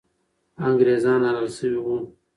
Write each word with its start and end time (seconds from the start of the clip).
انګریزان 0.67 1.19
حلال 1.27 1.47
سوي 1.57 1.77
وو. 1.85 1.97